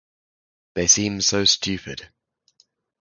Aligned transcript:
They 0.73 0.87
seem 0.87 1.21
so 1.21 1.45
stupid. 1.45 2.09